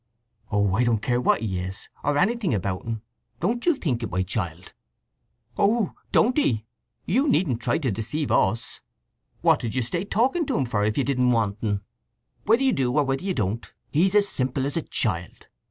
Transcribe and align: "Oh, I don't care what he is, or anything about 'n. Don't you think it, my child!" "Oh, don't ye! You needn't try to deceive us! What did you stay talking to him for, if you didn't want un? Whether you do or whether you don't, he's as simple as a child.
"Oh, 0.51 0.73
I 0.73 0.83
don't 0.83 0.97
care 0.99 1.21
what 1.21 1.41
he 1.41 1.59
is, 1.59 1.87
or 2.03 2.17
anything 2.17 2.55
about 2.55 2.87
'n. 2.87 3.03
Don't 3.39 3.63
you 3.67 3.75
think 3.75 4.01
it, 4.01 4.09
my 4.09 4.23
child!" 4.23 4.73
"Oh, 5.57 5.93
don't 6.11 6.35
ye! 6.39 6.65
You 7.05 7.29
needn't 7.29 7.61
try 7.61 7.77
to 7.77 7.91
deceive 7.91 8.31
us! 8.31 8.81
What 9.41 9.59
did 9.59 9.75
you 9.75 9.83
stay 9.83 10.03
talking 10.03 10.47
to 10.47 10.57
him 10.57 10.65
for, 10.65 10.83
if 10.83 10.97
you 10.97 11.03
didn't 11.03 11.29
want 11.29 11.63
un? 11.63 11.81
Whether 12.45 12.63
you 12.63 12.73
do 12.73 12.91
or 12.97 13.03
whether 13.03 13.23
you 13.23 13.35
don't, 13.35 13.71
he's 13.91 14.15
as 14.15 14.27
simple 14.27 14.65
as 14.65 14.75
a 14.75 14.81
child. 14.81 15.49